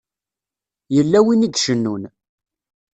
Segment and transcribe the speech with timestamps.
[0.95, 2.03] Yella win i icennun.